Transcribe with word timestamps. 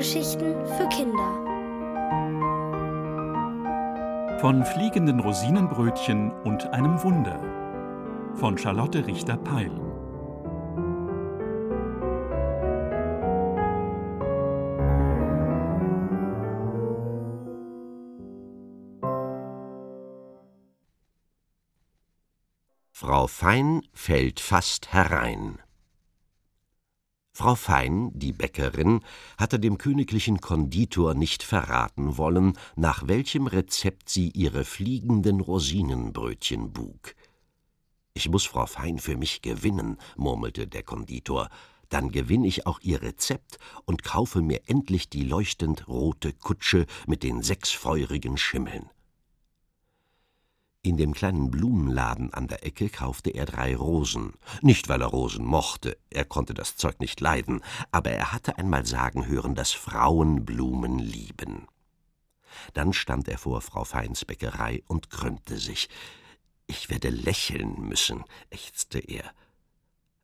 Hörgeschichten 0.00 0.54
für 0.64 0.88
Kinder. 0.88 1.28
Von 4.40 4.64
fliegenden 4.64 5.20
Rosinenbrötchen 5.20 6.30
und 6.44 6.66
einem 6.72 7.02
Wunder. 7.02 7.38
Von 8.34 8.56
Charlotte 8.56 9.06
Richter-Peil. 9.06 9.70
Frau 22.90 23.26
Fein 23.26 23.82
fällt 23.92 24.40
fast 24.40 24.94
herein. 24.94 25.58
Frau 27.32 27.54
Fein, 27.54 28.10
die 28.14 28.32
Bäckerin, 28.32 29.00
hatte 29.38 29.58
dem 29.60 29.78
königlichen 29.78 30.40
Konditor 30.40 31.14
nicht 31.14 31.42
verraten 31.42 32.16
wollen, 32.18 32.58
nach 32.76 33.06
welchem 33.06 33.46
Rezept 33.46 34.08
sie 34.08 34.30
ihre 34.30 34.64
fliegenden 34.64 35.40
Rosinenbrötchen 35.40 36.72
bug. 36.72 37.14
Ich 38.14 38.28
muss 38.28 38.44
Frau 38.44 38.66
Fein 38.66 38.98
für 38.98 39.16
mich 39.16 39.42
gewinnen, 39.42 39.96
murmelte 40.16 40.66
der 40.66 40.82
Konditor, 40.82 41.48
dann 41.88 42.10
gewinn 42.10 42.44
ich 42.44 42.66
auch 42.66 42.80
ihr 42.80 43.02
Rezept 43.02 43.58
und 43.84 44.02
kaufe 44.02 44.42
mir 44.42 44.62
endlich 44.66 45.08
die 45.08 45.24
leuchtend 45.24 45.88
rote 45.88 46.32
Kutsche 46.32 46.86
mit 47.06 47.22
den 47.22 47.42
sechs 47.42 47.70
feurigen 47.70 48.36
Schimmeln. 48.36 48.90
In 50.82 50.96
dem 50.96 51.12
kleinen 51.12 51.50
Blumenladen 51.50 52.32
an 52.32 52.48
der 52.48 52.64
Ecke 52.64 52.88
kaufte 52.88 53.30
er 53.30 53.44
drei 53.44 53.76
Rosen. 53.76 54.32
Nicht, 54.62 54.88
weil 54.88 55.02
er 55.02 55.08
Rosen 55.08 55.44
mochte, 55.44 55.98
er 56.08 56.24
konnte 56.24 56.54
das 56.54 56.76
Zeug 56.76 57.00
nicht 57.00 57.20
leiden, 57.20 57.62
aber 57.90 58.12
er 58.12 58.32
hatte 58.32 58.56
einmal 58.56 58.86
sagen 58.86 59.26
hören, 59.26 59.54
dass 59.54 59.72
Frauen 59.72 60.46
Blumen 60.46 60.98
lieben. 60.98 61.66
Dann 62.72 62.94
stand 62.94 63.28
er 63.28 63.36
vor 63.36 63.60
Frau 63.60 63.84
Feins 63.84 64.24
Bäckerei 64.24 64.82
und 64.86 65.10
krümmte 65.10 65.58
sich. 65.58 65.90
Ich 66.66 66.88
werde 66.88 67.10
lächeln 67.10 67.78
müssen, 67.82 68.24
ächzte 68.48 69.00
er. 69.00 69.30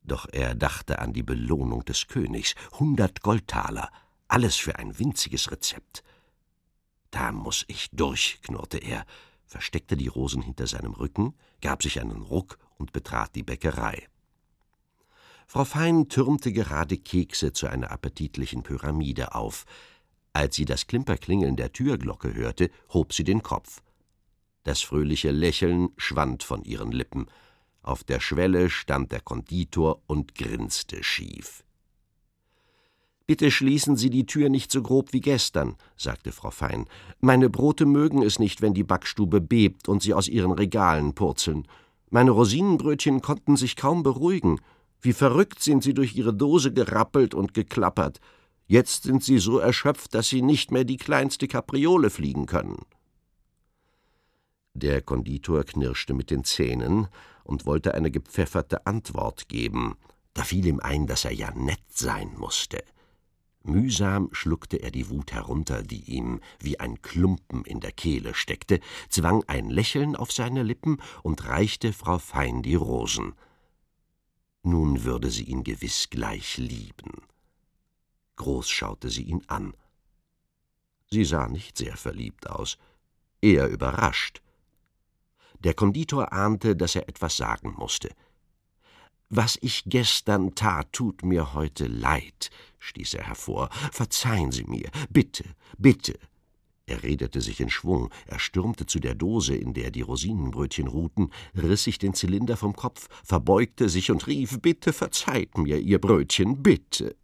Doch 0.05 0.27
er 0.33 0.55
dachte 0.55 1.01
an 1.01 1.13
die 1.13 1.23
Belohnung 1.23 1.85
des 1.85 2.07
Königs, 2.07 2.55
hundert 2.79 3.21
Goldtaler, 3.21 3.91
alles 4.27 4.57
für 4.57 4.77
ein 4.79 4.99
winziges 4.99 5.51
Rezept. 5.51 6.03
Da 7.11 7.31
muss 7.31 7.67
ich 7.69 7.91
durch, 7.93 8.41
knurrte 8.43 8.79
er 8.79 9.05
versteckte 9.47 9.97
die 9.97 10.09
Rosen 10.09 10.43
hinter 10.43 10.67
seinem 10.67 10.93
Rücken, 10.93 11.35
gab 11.61 11.83
sich 11.83 12.01
einen 12.01 12.23
Ruck 12.23 12.59
und 12.77 12.93
betrat 12.93 13.35
die 13.35 13.43
Bäckerei. 13.43 14.09
Frau 15.47 15.65
Fein 15.65 16.09
türmte 16.09 16.53
gerade 16.53 16.99
Kekse 16.99 17.53
zu 17.53 17.69
einer 17.69 17.93
appetitlichen 17.93 18.63
Pyramide 18.63 19.35
auf. 19.35 19.65
Als 20.33 20.57
sie 20.57 20.65
das 20.65 20.87
Klimperklingeln 20.87 21.57
der 21.57 21.73
Türglocke 21.73 22.35
hörte, 22.35 22.71
hob 22.93 23.13
sie 23.13 23.25
den 23.25 23.43
Kopf. 23.43 23.81
Das 24.65 24.83
fröhliche 24.83 25.31
Lächeln 25.31 25.91
schwand 25.97 26.43
von 26.43 26.65
ihren 26.65 26.91
Lippen. 26.91 27.27
Auf 27.83 28.03
der 28.03 28.19
Schwelle 28.19 28.69
stand 28.69 29.13
der 29.13 29.21
Konditor 29.21 30.03
und 30.09 30.35
grinste 30.35 31.05
schief. 31.05 31.63
Bitte 33.27 33.51
schließen 33.51 33.97
Sie 33.97 34.09
die 34.09 34.25
Tür 34.25 34.49
nicht 34.49 34.71
so 34.71 34.83
grob 34.83 35.13
wie 35.13 35.21
gestern, 35.21 35.75
sagte 35.97 36.31
Frau 36.31 36.53
Fein. 36.53 36.87
Meine 37.21 37.51
Brote 37.51 37.85
mögen 37.85 38.23
es 38.23 38.39
nicht, 38.39 38.63
wenn 38.63 38.73
die 38.73 38.85
Backstube 38.85 39.41
bebt 39.41 39.89
und 39.89 40.01
sie 40.01 40.15
aus 40.15 40.29
ihren 40.29 40.53
Regalen 40.53 41.13
purzeln. 41.13 41.67
Meine 42.09 42.31
Rosinenbrötchen 42.31 43.23
konnten 43.23 43.57
sich 43.57 43.75
kaum 43.75 44.05
beruhigen. 44.05 44.61
Wie 45.01 45.13
verrückt 45.13 45.61
sind 45.61 45.83
sie 45.83 45.93
durch 45.93 46.15
ihre 46.15 46.33
Dose 46.33 46.73
gerappelt 46.73 47.35
und 47.35 47.53
geklappert. 47.53 48.21
Jetzt 48.69 49.03
sind 49.03 49.25
sie 49.25 49.39
so 49.39 49.59
erschöpft, 49.59 50.15
dass 50.15 50.29
sie 50.29 50.43
nicht 50.43 50.71
mehr 50.71 50.85
die 50.85 50.97
kleinste 50.97 51.49
Kapriole 51.49 52.11
fliegen 52.11 52.47
können. 52.47 52.79
Der 54.75 55.03
Konditor 55.03 55.65
knirschte 55.65 56.15
mit 56.15 56.31
den 56.31 56.45
Zähnen 56.45 57.09
und 57.43 57.67
wollte 57.67 57.95
eine 57.95 58.11
gepfefferte 58.13 58.87
Antwort 58.87 59.49
geben. 59.49 59.97
Da 60.35 60.45
fiel 60.45 60.67
ihm 60.67 60.81
ein, 60.81 61.07
dass 61.07 61.25
er 61.25 61.33
ja 61.33 61.51
nett 61.53 61.83
sein 61.89 62.35
musste. 62.37 62.85
Mühsam 63.67 64.29
schluckte 64.33 64.77
er 64.77 64.91
die 64.91 65.11
Wut 65.11 65.33
herunter, 65.33 65.83
die 65.83 66.03
ihm 66.11 66.41
wie 66.61 66.79
ein 66.79 67.03
Klumpen 67.03 67.65
in 67.65 67.81
der 67.81 67.93
Kehle 67.93 68.35
steckte, 68.35 68.81
zwang 69.09 69.45
ein 69.47 69.71
Lächeln 69.71 70.17
auf 70.17 70.33
seine 70.33 70.63
Lippen 70.63 71.03
und 71.23 71.45
reichte 71.47 71.93
Frau 71.93 72.19
Fein 72.19 72.63
die 72.63 72.77
Rosen. 72.77 73.35
Nun 74.63 75.05
würde 75.05 75.31
sie 75.31 75.45
ihn 75.45 75.65
gewiss 75.65 76.11
gleich 76.11 76.59
lieben. 76.59 77.23
Groß 78.37 78.69
schaute 78.69 79.11
sie 79.11 79.23
ihn 79.23 79.43
an. 79.47 79.75
Sie 81.11 81.25
sah 81.25 81.49
nicht 81.49 81.79
sehr 81.79 81.97
verliebt 81.97 82.49
aus, 82.49 82.79
eher 83.41 83.69
überrascht. 83.69 84.43
Der 85.61 85.75
Konditor 85.75 86.33
ahnte, 86.33 86.77
dass 86.77 86.97
er 86.97 87.09
etwas 87.09 87.37
sagen 87.37 87.75
musste. 87.77 88.11
Was 89.29 89.59
ich 89.61 89.83
gestern 89.87 90.55
tat, 90.55 90.93
tut 90.93 91.25
mir 91.25 91.53
heute 91.53 91.89
leid, 91.89 92.51
stieß 92.79 93.15
er 93.15 93.27
hervor. 93.27 93.71
Verzeihen 93.91 94.53
Sie 94.53 94.65
mir, 94.65 94.89
bitte, 95.11 95.45
bitte. 95.79 96.19
Er 96.89 97.03
redete 97.03 97.41
sich 97.41 97.59
in 97.59 97.69
Schwung, 97.69 98.11
er 98.27 98.39
stürmte 98.39 98.87
zu 98.87 99.01
der 99.01 99.17
Dose, 99.17 99.57
in 99.57 99.75
der 99.75 99.91
die 99.91 100.03
Rosinenbrötchen 100.03 100.87
ruhten, 100.87 101.33
riß 101.57 101.83
sich 101.83 101.99
den 101.99 102.15
Zylinder 102.15 102.57
vom 102.57 102.77
Kopf, 102.77 103.09
verbeugte 103.25 103.89
sich 103.89 104.13
und 104.13 104.29
rief 104.29 104.61
Bitte 104.61 104.93
verzeiht 104.93 105.59
mir, 105.59 105.79
ihr 105.79 106.01
Brötchen, 106.01 106.63
bitte. 106.63 107.17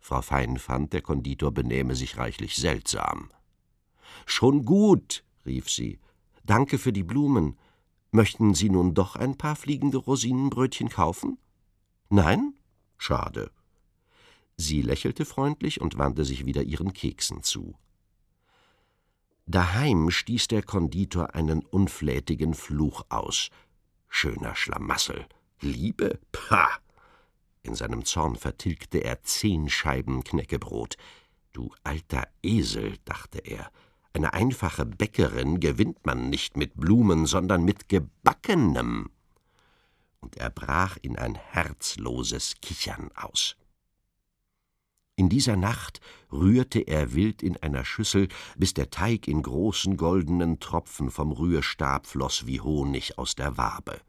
Frau 0.00 0.22
Fein 0.22 0.58
fand, 0.58 0.92
der 0.92 1.02
Konditor 1.02 1.52
benehme 1.52 1.94
sich 1.94 2.18
reichlich 2.18 2.56
seltsam. 2.56 3.30
Schon 4.26 4.64
gut, 4.64 5.22
rief 5.46 5.70
sie. 5.70 6.00
Danke 6.44 6.78
für 6.78 6.92
die 6.92 7.04
Blumen. 7.04 7.56
Möchten 8.12 8.54
Sie 8.54 8.70
nun 8.70 8.94
doch 8.94 9.14
ein 9.16 9.36
paar 9.36 9.54
fliegende 9.54 9.98
Rosinenbrötchen 9.98 10.88
kaufen? 10.88 11.38
Nein? 12.08 12.54
Schade. 12.98 13.50
Sie 14.56 14.82
lächelte 14.82 15.24
freundlich 15.24 15.80
und 15.80 15.96
wandte 15.96 16.24
sich 16.24 16.44
wieder 16.44 16.62
ihren 16.62 16.92
Keksen 16.92 17.42
zu. 17.42 17.76
Daheim 19.46 20.10
stieß 20.10 20.48
der 20.48 20.62
Konditor 20.62 21.34
einen 21.34 21.64
unflätigen 21.64 22.54
Fluch 22.54 23.04
aus. 23.08 23.50
Schöner 24.08 24.54
Schlamassel. 24.54 25.26
Liebe? 25.60 26.18
Pah! 26.32 26.68
In 27.62 27.74
seinem 27.74 28.04
Zorn 28.04 28.36
vertilgte 28.36 28.98
er 28.98 29.22
zehn 29.22 29.68
Scheiben 29.68 30.24
Knäckebrot. 30.24 30.96
Du 31.52 31.72
alter 31.84 32.26
Esel, 32.42 32.96
dachte 33.04 33.38
er, 33.38 33.70
eine 34.12 34.32
einfache 34.32 34.84
Bäckerin 34.86 35.60
gewinnt 35.60 36.04
man 36.04 36.30
nicht 36.30 36.56
mit 36.56 36.74
Blumen, 36.74 37.26
sondern 37.26 37.64
mit 37.64 37.88
Gebackenem. 37.88 39.10
Und 40.20 40.36
er 40.36 40.50
brach 40.50 40.98
in 41.00 41.16
ein 41.16 41.34
herzloses 41.34 42.56
Kichern 42.60 43.10
aus. 43.14 43.56
In 45.16 45.28
dieser 45.28 45.56
Nacht 45.56 46.00
rührte 46.32 46.80
er 46.80 47.14
wild 47.14 47.42
in 47.42 47.56
einer 47.58 47.84
Schüssel, 47.84 48.28
bis 48.56 48.72
der 48.74 48.90
Teig 48.90 49.28
in 49.28 49.42
großen 49.42 49.96
goldenen 49.96 50.60
Tropfen 50.60 51.10
vom 51.10 51.32
Rührstab 51.32 52.06
floß 52.06 52.46
wie 52.46 52.60
Honig 52.60 53.18
aus 53.18 53.34
der 53.34 53.58
Wabe. 53.58 54.00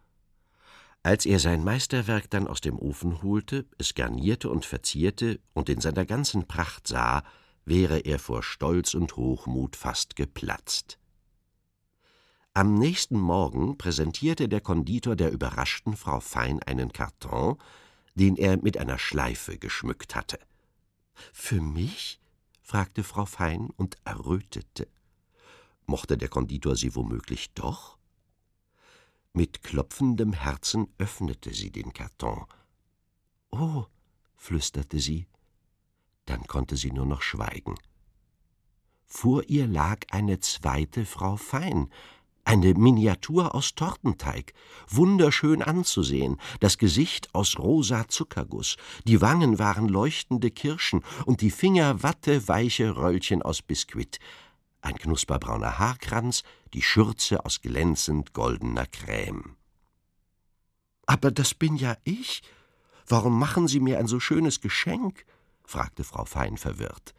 Als 1.04 1.26
er 1.26 1.40
sein 1.40 1.64
Meisterwerk 1.64 2.30
dann 2.30 2.48
aus 2.48 2.62
dem 2.62 2.80
Ofen 2.80 3.22
holte, 3.24 3.66
es 3.78 3.94
garnierte 3.94 4.50
und 4.50 4.66
verzierte 4.66 5.40
und 5.54 5.68
in 5.68 5.82
seiner 5.82 6.06
ganzen 6.06 6.48
Pracht 6.48 6.88
sah, 6.88 7.24
wäre 7.66 8.00
er 8.00 8.20
vor 8.20 8.44
Stolz 8.44 8.94
und 8.94 9.16
Hochmut 9.16 9.76
fast 9.76 10.16
geplatzt. 10.16 10.98
Am 12.54 12.74
nächsten 12.74 13.20
Morgen 13.20 13.78
präsentierte 13.78 14.50
der 14.50 14.60
Konditor 14.60 15.16
der 15.16 15.32
überraschten 15.32 15.96
Frau 15.96 16.20
Fein 16.20 16.62
einen 16.64 16.92
Karton, 16.92 17.58
den 18.16 18.36
er 18.36 18.58
mit 18.62 18.78
einer 18.78 18.98
Schleife 18.98 19.58
geschmückt 19.58 20.16
hatte. 20.16 20.40
Für 21.32 21.62
mich? 21.62 22.20
fragte 22.62 23.04
Frau 23.04 23.26
Fein 23.26 23.70
und 23.78 23.98
errötete. 24.04 24.88
Mochte 25.86 26.18
der 26.18 26.30
Konditor 26.30 26.76
sie 26.76 26.96
womöglich 26.96 27.54
doch? 27.54 27.98
Mit 29.34 29.64
klopfendem 29.64 30.34
Herzen 30.34 30.88
öffnete 30.98 31.54
sie 31.54 31.72
den 31.72 31.94
Karton. 31.94 32.46
Oh, 33.52 33.86
flüsterte 34.36 35.00
sie, 35.00 35.28
dann 36.32 36.48
konnte 36.48 36.78
sie 36.78 36.92
nur 36.92 37.06
noch 37.06 37.22
schweigen. 37.22 37.76
Vor 39.06 39.44
ihr 39.50 39.68
lag 39.68 40.06
eine 40.12 40.40
zweite 40.40 41.06
Frau 41.06 41.36
Fein, 41.36 41.90
eine 42.46 42.74
Miniatur 42.74 43.54
aus 43.54 43.76
Tortenteig, 43.76 44.54
wunderschön 44.88 45.62
anzusehen, 45.62 46.38
das 46.62 46.78
Gesicht 46.78 47.36
aus 47.36 47.60
rosa 47.60 48.08
Zuckerguss, 48.08 48.78
die 49.06 49.20
Wangen 49.20 49.60
waren 49.60 49.90
leuchtende 49.90 50.52
Kirschen 50.52 51.04
und 51.26 51.42
die 51.42 51.52
Finger 51.52 52.02
watteweiche 52.02 52.96
Röllchen 52.96 53.42
aus 53.42 53.62
Biskuit, 53.62 54.20
ein 54.80 54.96
knusperbrauner 54.96 55.80
Haarkranz, 55.80 56.44
die 56.74 56.82
Schürze 56.82 57.46
aus 57.46 57.62
glänzend 57.62 58.34
goldener 58.34 58.86
Creme. 58.86 59.58
Aber 61.06 61.30
das 61.30 61.54
bin 61.54 61.76
ja 61.76 61.98
ich. 62.06 62.42
Warum 63.06 63.38
machen 63.38 63.68
Sie 63.68 63.82
mir 63.82 64.00
ein 64.00 64.08
so 64.08 64.22
schönes 64.22 64.62
Geschenk? 64.62 65.26
Fragte 65.72 66.04
Frau 66.04 66.26
Fein 66.26 66.58
verwirrt. 66.58 67.14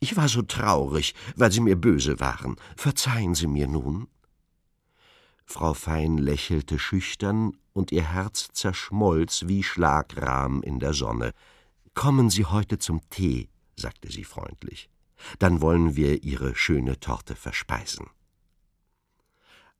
Ich 0.00 0.16
war 0.16 0.28
so 0.28 0.42
traurig, 0.42 1.14
weil 1.36 1.52
Sie 1.52 1.60
mir 1.60 1.76
böse 1.76 2.18
waren. 2.20 2.56
Verzeihen 2.76 3.34
Sie 3.34 3.46
mir 3.46 3.68
nun. 3.68 4.08
Frau 5.44 5.74
Fein 5.74 6.18
lächelte 6.18 6.78
schüchtern, 6.78 7.52
und 7.74 7.90
ihr 7.92 8.04
Herz 8.12 8.48
zerschmolz 8.52 9.44
wie 9.46 9.62
Schlagrahm 9.62 10.62
in 10.62 10.78
der 10.78 10.94
Sonne. 10.94 11.32
Kommen 11.92 12.30
Sie 12.30 12.46
heute 12.46 12.78
zum 12.78 13.00
Tee, 13.10 13.48
sagte 13.76 14.10
sie 14.10 14.24
freundlich. 14.24 14.88
Dann 15.38 15.60
wollen 15.60 15.96
wir 15.96 16.22
Ihre 16.22 16.54
schöne 16.54 16.98
Torte 17.00 17.34
verspeisen. 17.34 18.06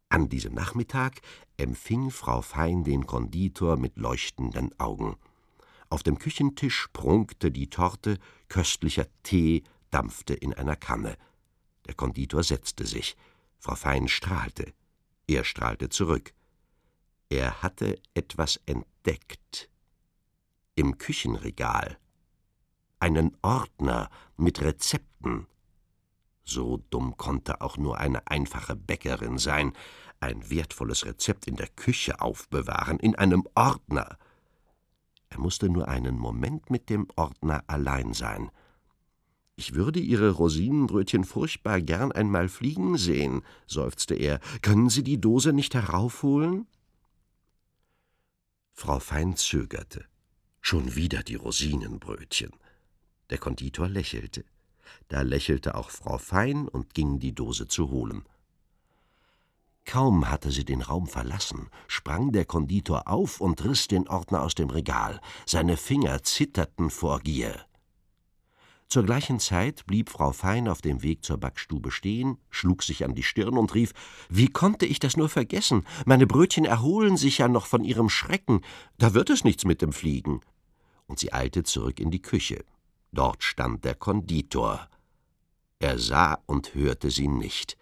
An 0.09 0.29
diesem 0.29 0.55
Nachmittag 0.55 1.21
empfing 1.57 2.11
Frau 2.11 2.43
Fein 2.43 2.85
den 2.85 3.07
Konditor 3.07 3.77
mit 3.77 3.97
leuchtenden 3.97 4.79
Augen. 4.79 5.17
Auf 5.95 6.03
dem 6.03 6.19
Küchentisch 6.19 6.89
prunkte 6.93 7.53
die 7.53 7.71
Torte, 7.71 8.19
köstlicher 8.49 9.07
Tee 9.23 9.63
dampfte 9.93 10.35
in 10.35 10.53
einer 10.53 10.75
Kanne. 10.75 11.17
Der 11.87 11.95
Konditor 11.95 12.43
setzte 12.43 12.85
sich. 12.85 13.17
Frau 13.61 13.77
Fein 13.77 14.09
strahlte. 14.09 14.75
Er 15.29 15.45
strahlte 15.45 15.91
zurück. 15.91 16.35
Er 17.29 17.63
hatte 17.63 17.97
etwas 18.13 18.59
entdeckt. 18.67 19.71
Im 20.75 20.99
Küchenregal. 20.99 21.97
Einen 22.99 23.37
Ordner 23.43 24.11
mit 24.37 24.63
Rezepten. 24.63 25.47
So 26.43 26.79
dumm 26.91 27.17
konnte 27.17 27.61
auch 27.61 27.77
nur 27.77 27.99
eine 27.99 28.27
einfache 28.27 28.75
Bäckerin 28.75 29.39
sein, 29.39 29.73
ein 30.19 30.51
wertvolles 30.51 31.07
Rezept 31.07 31.47
in 31.47 31.55
der 31.55 31.69
Küche 31.69 32.21
aufbewahren, 32.21 32.99
in 32.99 33.15
einem 33.15 33.47
Ordner. 33.55 34.19
Er 35.35 35.41
musste 35.41 35.69
nur 35.69 35.89
einen 35.89 36.17
Moment 36.17 36.71
mit 36.71 36.89
dem 36.89 37.09
Ordner 37.17 37.65
allein 37.67 38.15
sein. 38.15 38.53
Ich 39.57 39.75
würde 39.75 39.99
Ihre 39.99 40.31
Rosinenbrötchen 40.31 41.25
furchtbar 41.25 41.81
gern 41.81 42.13
einmal 42.13 42.49
fliegen 42.49 42.97
sehen, 42.97 43.43
seufzte 43.67 44.15
er. 44.15 44.39
Können 44.63 44.91
Sie 44.91 45.03
die 45.03 45.21
Dose 45.21 45.53
nicht 45.53 45.75
heraufholen? 45.75 46.69
Frau 48.75 49.01
Fein 49.01 49.35
zögerte. 49.35 50.05
Schon 50.61 50.95
wieder 50.95 51.25
die 51.25 51.35
Rosinenbrötchen. 51.35 52.53
Der 53.31 53.39
Konditor 53.39 53.89
lächelte. 53.89 54.45
Da 55.09 55.23
lächelte 55.23 55.75
auch 55.75 55.91
Frau 55.91 56.19
Fein 56.19 56.69
und 56.69 56.95
ging 56.95 57.19
die 57.19 57.35
Dose 57.35 57.67
zu 57.67 57.91
holen. 57.91 58.23
Kaum 59.85 60.31
hatte 60.31 60.51
sie 60.51 60.65
den 60.65 60.83
Raum 60.83 61.07
verlassen, 61.07 61.69
sprang 61.89 62.33
der 62.33 62.47
Konditor 62.47 63.07
auf 63.07 63.41
und 63.41 63.65
riss 63.65 63.87
den 63.87 64.09
Ordner 64.09 64.43
aus 64.43 64.55
dem 64.55 64.71
Regal. 64.71 65.21
Seine 65.47 65.77
Finger 65.77 66.23
zitterten 66.23 66.91
vor 66.91 67.21
Gier. 67.21 67.67
Zur 68.89 69.03
gleichen 69.03 69.41
Zeit 69.41 69.87
blieb 69.87 70.09
Frau 70.09 70.33
Fein 70.33 70.69
auf 70.69 70.81
dem 70.81 71.03
Weg 71.03 71.25
zur 71.25 71.39
Backstube 71.39 71.91
stehen, 71.91 72.39
schlug 72.51 72.83
sich 72.83 73.05
an 73.05 73.15
die 73.15 73.23
Stirn 73.23 73.59
und 73.59 73.75
rief 73.75 73.93
Wie 74.29 74.49
konnte 74.49 74.87
ich 74.87 75.01
das 75.01 75.17
nur 75.17 75.29
vergessen? 75.29 75.85
Meine 76.07 76.27
Brötchen 76.27 76.65
erholen 76.65 77.17
sich 77.17 77.39
ja 77.39 77.49
noch 77.49 77.67
von 77.67 77.83
ihrem 77.83 78.09
Schrecken. 78.09 78.61
Da 78.99 79.13
wird 79.15 79.31
es 79.31 79.45
nichts 79.45 79.65
mit 79.65 79.83
dem 79.83 79.93
Fliegen. 79.93 80.41
Und 81.07 81.19
sie 81.19 81.33
eilte 81.33 81.65
zurück 81.65 81.99
in 81.99 82.11
die 82.11 82.23
Küche. 82.23 82.65
Dort 83.13 83.43
stand 83.43 83.85
der 83.85 83.95
Konditor. 83.95 84.89
Er 85.79 85.99
sah 85.99 86.39
und 86.47 86.75
hörte 86.75 87.11
sie 87.11 87.29
nicht. 87.29 87.77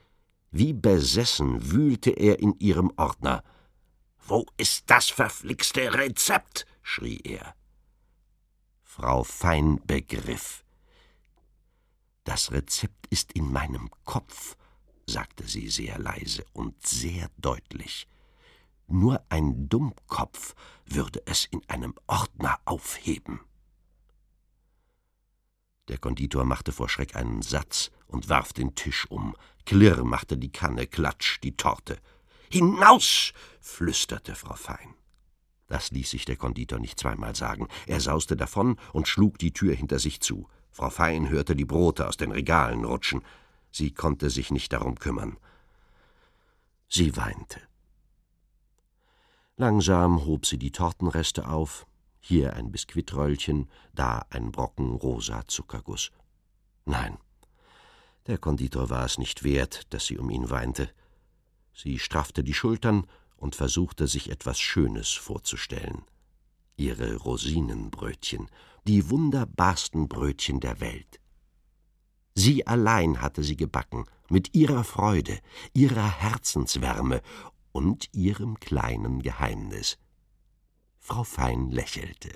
Wie 0.52 0.74
besessen 0.74 1.72
wühlte 1.72 2.10
er 2.10 2.38
in 2.38 2.54
ihrem 2.58 2.92
Ordner. 2.96 3.42
Wo 4.26 4.44
ist 4.58 4.90
das 4.90 5.08
verflixte 5.08 5.94
Rezept? 5.94 6.66
schrie 6.82 7.20
er. 7.24 7.54
Frau 8.82 9.24
Fein 9.24 9.80
begriff. 9.86 10.62
Das 12.24 12.52
Rezept 12.52 13.06
ist 13.08 13.32
in 13.32 13.50
meinem 13.50 13.88
Kopf, 14.04 14.56
sagte 15.06 15.48
sie 15.48 15.70
sehr 15.70 15.98
leise 15.98 16.44
und 16.52 16.86
sehr 16.86 17.30
deutlich. 17.38 18.06
Nur 18.86 19.24
ein 19.30 19.70
Dummkopf 19.70 20.54
würde 20.84 21.22
es 21.24 21.46
in 21.46 21.66
einem 21.70 21.94
Ordner 22.06 22.60
aufheben. 22.66 23.40
Der 25.88 25.98
Konditor 25.98 26.44
machte 26.44 26.72
vor 26.72 26.88
Schreck 26.88 27.16
einen 27.16 27.42
Satz 27.42 27.90
und 28.06 28.28
warf 28.28 28.52
den 28.52 28.74
Tisch 28.74 29.10
um. 29.10 29.34
Klirr 29.66 30.04
machte 30.04 30.36
die 30.36 30.52
Kanne, 30.52 30.86
klatsch 30.86 31.40
die 31.42 31.56
Torte. 31.56 31.98
Hinaus! 32.50 33.32
flüsterte 33.60 34.34
Frau 34.34 34.54
Fein. 34.54 34.94
Das 35.66 35.90
ließ 35.90 36.10
sich 36.10 36.24
der 36.24 36.36
Konditor 36.36 36.78
nicht 36.78 37.00
zweimal 37.00 37.34
sagen. 37.34 37.68
Er 37.86 38.00
sauste 38.00 38.36
davon 38.36 38.78
und 38.92 39.08
schlug 39.08 39.38
die 39.38 39.52
Tür 39.52 39.74
hinter 39.74 39.98
sich 39.98 40.20
zu. 40.20 40.48
Frau 40.70 40.90
Fein 40.90 41.28
hörte 41.30 41.56
die 41.56 41.64
Brote 41.64 42.06
aus 42.06 42.16
den 42.16 42.30
Regalen 42.30 42.84
rutschen. 42.84 43.22
Sie 43.70 43.92
konnte 43.92 44.30
sich 44.30 44.50
nicht 44.50 44.72
darum 44.72 44.98
kümmern. 44.98 45.38
Sie 46.88 47.16
weinte. 47.16 47.60
Langsam 49.56 50.26
hob 50.26 50.44
sie 50.46 50.58
die 50.58 50.72
Tortenreste 50.72 51.48
auf, 51.48 51.86
hier 52.22 52.54
ein 52.54 52.70
Biskuitröllchen, 52.70 53.68
da 53.94 54.24
ein 54.30 54.52
Brocken 54.52 54.92
rosa 54.92 55.46
Zuckerguss. 55.48 56.12
Nein, 56.86 57.18
der 58.28 58.38
Konditor 58.38 58.88
war 58.88 59.04
es 59.04 59.18
nicht 59.18 59.42
wert, 59.42 59.92
dass 59.92 60.06
sie 60.06 60.16
um 60.16 60.30
ihn 60.30 60.48
weinte. 60.48 60.88
Sie 61.74 61.98
straffte 61.98 62.44
die 62.44 62.54
Schultern 62.54 63.06
und 63.36 63.56
versuchte 63.56 64.06
sich 64.06 64.30
etwas 64.30 64.60
Schönes 64.60 65.10
vorzustellen. 65.10 66.04
Ihre 66.76 67.16
Rosinenbrötchen, 67.16 68.48
die 68.86 69.10
wunderbarsten 69.10 70.08
Brötchen 70.08 70.60
der 70.60 70.80
Welt. 70.80 71.20
Sie 72.34 72.66
allein 72.66 73.20
hatte 73.20 73.42
sie 73.42 73.56
gebacken, 73.56 74.06
mit 74.30 74.54
ihrer 74.54 74.84
Freude, 74.84 75.38
ihrer 75.74 76.08
Herzenswärme 76.08 77.20
und 77.72 78.08
ihrem 78.12 78.58
kleinen 78.60 79.20
Geheimnis. 79.20 79.98
Frau 81.02 81.24
Fein 81.24 81.70
lächelte. 81.70 82.30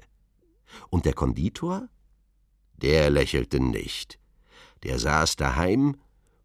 Und 0.91 1.07
der 1.07 1.15
Konditor? 1.15 1.89
Der 2.77 3.09
lächelte 3.09 3.61
nicht 3.61 4.19
der 4.83 4.99
saß 4.99 5.37
daheim 5.37 5.97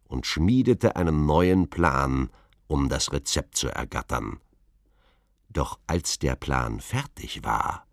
und 0.04 0.26
schmiedete 0.26 0.96
einen 0.96 1.26
neuen 1.26 1.70
Plan, 1.70 2.30
um 2.66 2.88
das 2.88 3.12
Rezept 3.12 3.56
zu 3.56 3.68
ergattern. 3.68 4.40
Doch 5.48 5.78
als 5.86 6.18
der 6.18 6.34
Plan 6.34 6.80
fertig 6.80 7.44
war, 7.44 7.86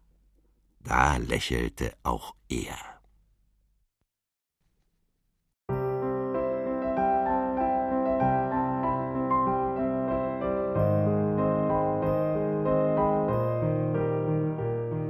da 0.80 1.18
lächelte 1.18 1.94
auch 2.04 2.34
er. 2.48 2.99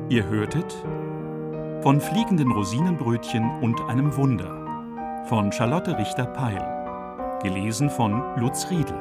Ihr 0.10 0.28
hörtet 0.28 0.74
von 1.84 2.01
fliegenden 2.01 2.51
Rosinenbrötchen 2.51 3.62
und 3.62 3.80
einem 3.82 4.16
Wunder 4.18 5.24
von 5.30 5.51
Charlotte 5.51 5.96
Richter-Peil. 6.00 7.39
Gelesen 7.44 7.92
von 7.92 8.24
Lutz 8.38 8.68
Riedel. 8.72 8.98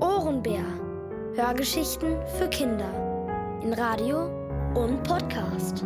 Ohrenbär. 0.00 0.64
Hörgeschichten 1.34 2.16
für 2.38 2.48
Kinder. 2.48 2.88
In 3.62 3.74
Radio 3.74 4.30
und 4.74 5.02
Podcast. 5.02 5.84